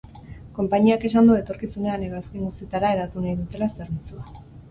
[0.59, 4.43] Konpainiak esan du etorkizunean hegazkin guztietara hedatu nahi dutela zerbitzua.